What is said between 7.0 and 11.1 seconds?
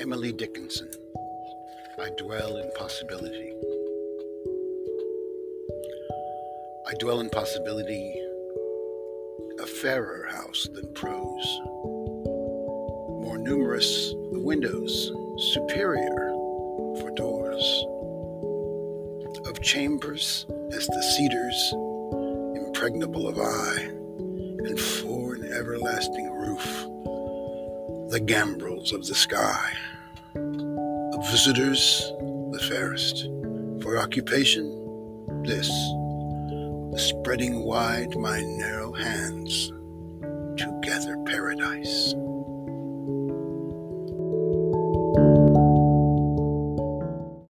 dwell in possibility, a fairer house than